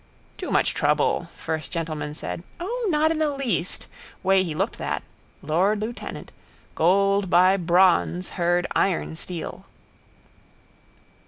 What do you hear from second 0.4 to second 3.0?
much trouble, first gentleman said. O,